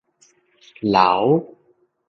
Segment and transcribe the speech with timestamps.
[0.89, 1.45] 劉